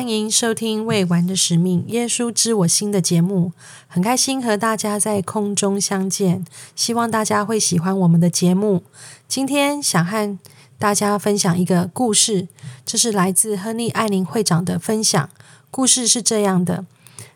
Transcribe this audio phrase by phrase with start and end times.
[0.00, 3.52] 欢迎收听《未完的使命》耶稣知我心的节目，
[3.86, 6.42] 很开心和大家在空中相见，
[6.74, 8.82] 希望大家会喜欢我们的节目。
[9.28, 10.38] 今天想和
[10.78, 12.48] 大家分享一个故事，
[12.86, 15.28] 这是来自亨利·艾琳会长的分享。
[15.70, 16.86] 故事是这样的：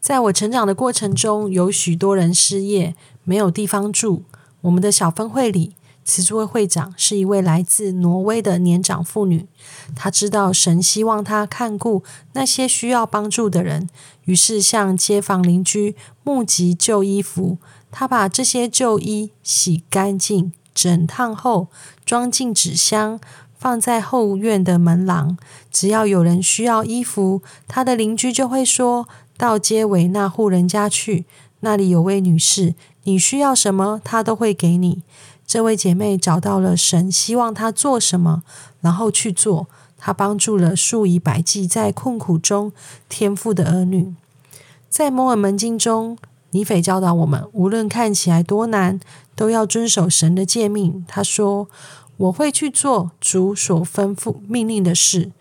[0.00, 2.94] 在我成长的过程中，有许多人失业，
[3.24, 4.22] 没有地方住。
[4.62, 5.74] 我们的小分会里。
[6.06, 9.46] 慈珠会会长是一位来自挪威的年长妇女，
[9.96, 13.88] 她知道神希望她看顾那些需要帮助的人，
[14.24, 17.58] 于是向街坊邻居募集旧衣服。
[17.90, 21.66] 她把这些旧衣洗干净、整烫后，
[22.04, 23.18] 装进纸箱，
[23.58, 25.36] 放在后院的门廊。
[25.72, 31.26] 只要有人需要衣服，她的邻居就会说到街尾那户人家去，
[31.60, 35.02] 那里有位女士，你需要什么，她都会给你。
[35.46, 38.42] 这位姐妹找到了神，希望她做什么，
[38.80, 39.68] 然后去做。
[39.98, 42.72] 她帮助了数以百计在困苦中
[43.08, 44.14] 天赋的儿女。
[44.88, 46.18] 在摩尔门经中，
[46.50, 49.00] 尼斐教导我们，无论看起来多难，
[49.34, 51.04] 都要遵守神的诫命。
[51.08, 51.68] 他说
[52.18, 55.32] ：“我会去做主所吩咐命令的事。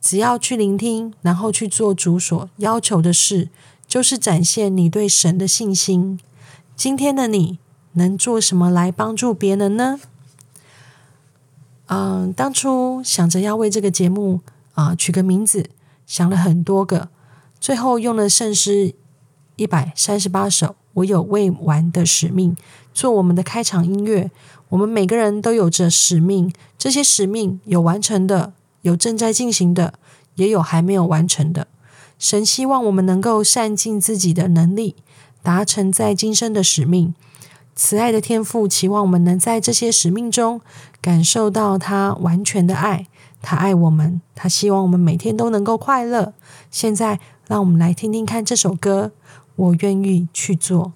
[0.00, 3.48] 只要去聆听，然后去做主所要求的事，
[3.86, 6.18] 就是展现你对神的信心。”
[6.74, 7.58] 今天的你。
[7.96, 10.00] 能做什么来帮助别人呢？
[11.88, 14.40] 嗯，当初想着要为这个节目
[14.74, 15.68] 啊取个名字，
[16.06, 17.08] 想了很多个，
[17.60, 18.94] 最后用了圣诗
[19.56, 20.76] 一百三十八首。
[20.94, 22.56] 我有未完的使命，
[22.94, 24.30] 做我们的开场音乐。
[24.70, 29.92] 我们每个人都有着使命，这些使命有完成的，有正在进行的，
[30.36, 31.66] 也有还没有完成的。
[32.18, 34.96] 神希望我们能够善尽自己的能力，
[35.42, 37.14] 达成在今生的使命。
[37.76, 40.62] 慈爱的天父期望我们能在这些使命中
[41.02, 43.06] 感受到他完全的爱，
[43.42, 46.32] 他爱我们，他希望我们每天都能够快乐。
[46.70, 49.12] 现在，让我们来听听看这首歌，
[49.56, 50.94] 我愿意去做。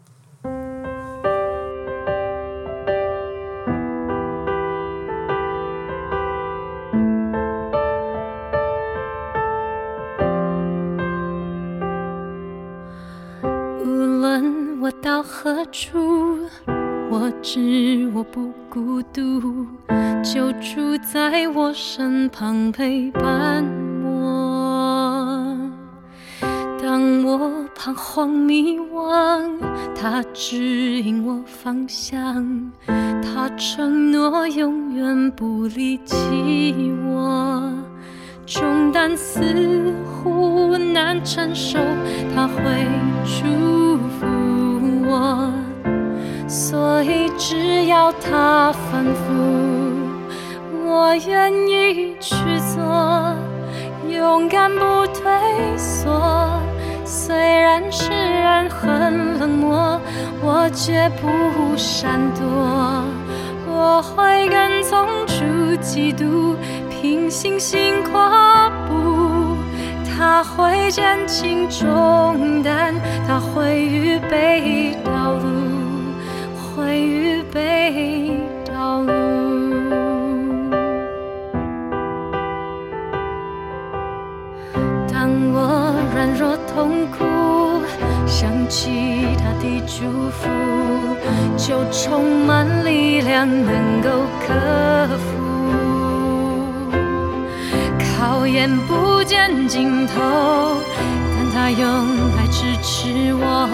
[15.43, 16.39] 何处。
[17.11, 19.67] 我知我不孤独，
[20.23, 23.65] 就住在我身旁陪伴
[24.05, 25.57] 我。
[26.83, 29.51] 当我彷徨迷惘，
[29.99, 37.73] 他指引我方向，他承诺永远不离弃我。
[38.45, 41.79] 重担似乎难承受，
[42.35, 42.87] 他会
[43.25, 43.90] 祝福
[45.11, 45.53] 我。
[46.49, 49.27] 所以只要他吩咐，
[50.85, 52.35] 我愿意去
[52.75, 52.83] 做，
[54.09, 55.31] 勇敢不退
[55.77, 56.51] 缩。
[57.05, 60.01] 虽然世人很冷漠，
[60.43, 62.45] 我绝不闪躲。
[63.73, 66.57] 我会跟从主基督，
[66.91, 69.30] 凭信心跨步。
[70.21, 72.95] 他会减轻重担，
[73.27, 75.49] 他会预备道路。
[76.77, 79.13] 会预备道路。
[85.11, 87.25] 当我软弱痛苦，
[88.27, 90.51] 想起他的祝福，
[91.57, 94.11] 就充满力量，能够
[94.47, 95.90] 克服。
[98.31, 100.15] 考验不见尽头，
[101.35, 101.89] 但他用
[102.39, 103.69] 爱支持我。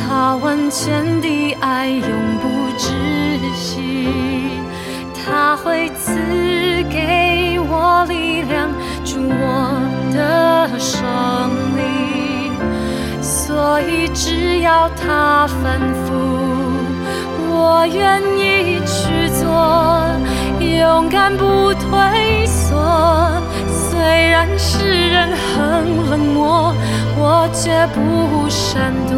[0.00, 2.00] 他万千的爱永
[2.40, 2.48] 不
[2.78, 2.88] 止
[3.54, 4.52] 息，
[5.12, 6.14] 他会赐
[6.88, 8.70] 给我力量，
[9.04, 9.82] 助我
[10.14, 10.96] 的胜
[11.76, 12.50] 利。
[13.20, 16.08] 所以只要他吩咐，
[17.50, 19.46] 我愿意去做，
[20.58, 22.74] 勇敢不退缩。
[24.08, 26.74] 虽然世人很冷漠，
[27.18, 29.14] 我绝不闪躲。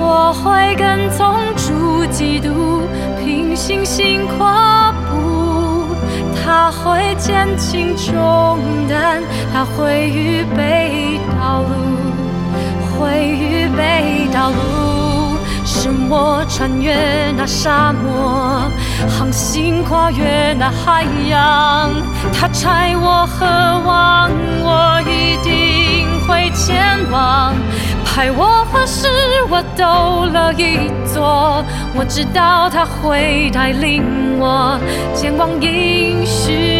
[0.00, 2.82] 我会跟从主基督，
[3.20, 5.94] 凭信心跨步。
[6.44, 9.22] 他会减轻重担，
[9.52, 11.72] 他会预备道路，
[12.98, 14.56] 会预备道路，
[16.14, 18.68] 我穿越那沙漠，
[19.08, 21.90] 航行跨越那海洋。
[22.38, 24.30] 他差我何往，
[24.62, 27.54] 我一定会前往。
[28.04, 29.08] 派我何事，
[29.48, 31.64] 我都乐意做。
[31.94, 34.04] 我知道他会带领
[34.38, 34.78] 我
[35.14, 36.71] 前往应许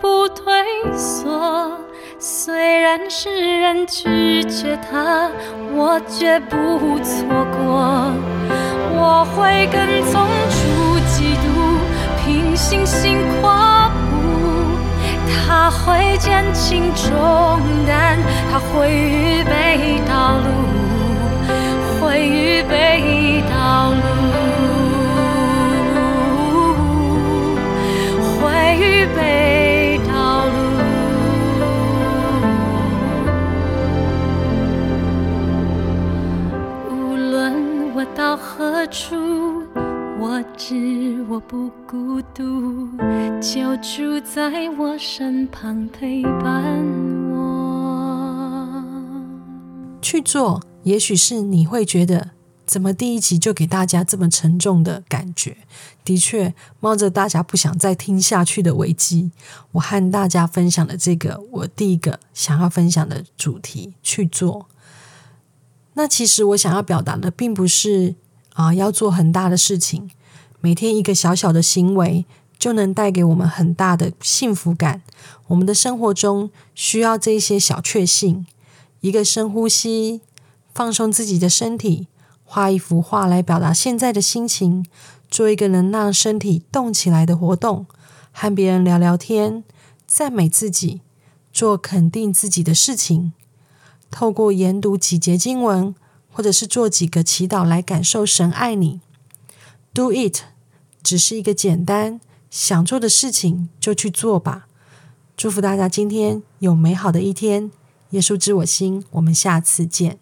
[0.00, 0.52] 不退
[0.96, 1.70] 缩，
[2.18, 5.30] 虽然世人拒绝他，
[5.74, 7.26] 我绝不错
[7.56, 8.12] 过。
[8.98, 11.46] 我会跟从主，基督，
[12.24, 14.16] 凭信心跨步，
[15.46, 17.12] 他会减轻重
[17.86, 18.18] 担，
[18.50, 20.46] 他会预备道路，
[22.00, 24.45] 会预备道路。
[42.34, 42.88] 孤独，
[43.40, 46.84] 就住在我身旁陪伴
[47.30, 48.82] 我。
[50.02, 52.30] 去做，也许是你会觉得，
[52.64, 55.56] 怎么第一集就给大家这么沉重的感觉？
[56.04, 59.30] 的确，冒着大家不想再听下去的危机，
[59.72, 64.68] 我和大家分享的这个我第一个想要分享的主题去做。
[65.94, 68.14] 那其实我想要表达的，并不是
[68.52, 70.10] 啊要做很大的事情，
[70.66, 72.26] 每天一个小小的行为
[72.58, 75.00] 就能带给我们很大的幸福感。
[75.46, 78.44] 我们的生活中需要这些小确幸，
[78.98, 80.22] 一个深呼吸，
[80.74, 82.08] 放松自己的身体，
[82.44, 84.84] 画一幅画来表达现在的心情，
[85.30, 87.86] 做一个能让身体动起来的活动，
[88.32, 89.62] 和别人聊聊天，
[90.04, 91.00] 赞美自己，
[91.52, 93.32] 做肯定自己的事情。
[94.10, 95.94] 透过研读几节经文，
[96.32, 99.00] 或者是做几个祈祷来感受神爱你。
[99.94, 100.40] Do it，
[101.06, 102.20] 只是一个简单
[102.50, 104.66] 想做的事情，就去做吧。
[105.36, 107.70] 祝福大家今天有美好的一天。
[108.10, 110.18] 耶稣知我心，我们下次见。